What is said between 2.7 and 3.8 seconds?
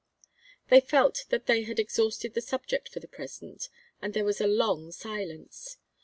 for the present